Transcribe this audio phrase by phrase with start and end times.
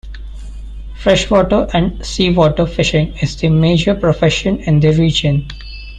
[0.95, 5.45] Freshwater and seawater fishing is the major profession in the region.